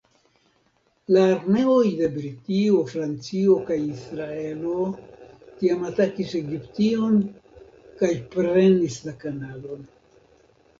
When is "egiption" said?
6.43-7.23